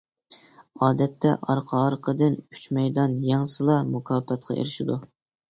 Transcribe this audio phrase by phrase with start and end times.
[0.85, 4.99] ئادەتتە ئارقا-ئارقىدىن ئۈچ مەيدان يەڭسىلا، مۇكاپاتقا ئېرىشىدۇ.